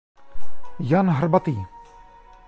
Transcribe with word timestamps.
Jan 0.89 1.07
Hrbatý. 1.17 1.55